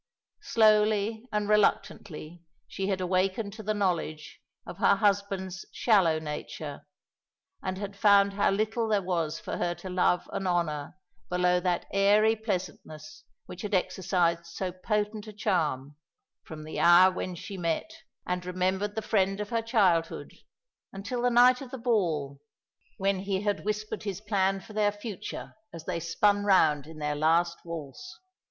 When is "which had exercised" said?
13.45-14.47